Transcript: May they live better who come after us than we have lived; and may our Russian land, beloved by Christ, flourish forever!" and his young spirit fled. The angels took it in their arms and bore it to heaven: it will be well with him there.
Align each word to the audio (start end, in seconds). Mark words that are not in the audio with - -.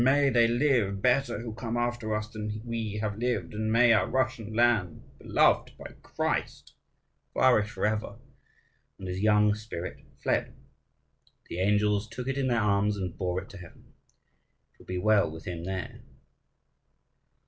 May 0.03 0.31
they 0.31 0.47
live 0.47 0.99
better 0.99 1.37
who 1.39 1.53
come 1.53 1.77
after 1.77 2.15
us 2.15 2.27
than 2.27 2.63
we 2.65 2.95
have 2.97 3.19
lived; 3.19 3.53
and 3.53 3.71
may 3.71 3.93
our 3.93 4.07
Russian 4.09 4.51
land, 4.51 5.03
beloved 5.19 5.77
by 5.77 5.93
Christ, 6.01 6.73
flourish 7.33 7.69
forever!" 7.69 8.17
and 8.97 9.07
his 9.07 9.19
young 9.19 9.53
spirit 9.53 9.99
fled. 10.23 10.55
The 11.49 11.59
angels 11.59 12.09
took 12.09 12.27
it 12.27 12.39
in 12.39 12.47
their 12.47 12.61
arms 12.61 12.97
and 12.97 13.15
bore 13.15 13.43
it 13.43 13.49
to 13.51 13.59
heaven: 13.59 13.93
it 14.73 14.79
will 14.79 14.87
be 14.87 14.97
well 14.97 15.29
with 15.29 15.45
him 15.45 15.65
there. 15.65 16.01